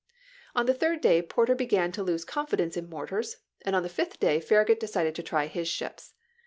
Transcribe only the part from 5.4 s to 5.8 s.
his